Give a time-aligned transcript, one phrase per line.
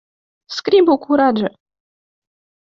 [0.55, 1.53] Skribu kuraĝe!